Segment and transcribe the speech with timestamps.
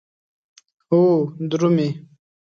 [0.91, 1.01] او
[1.49, 1.87] درومې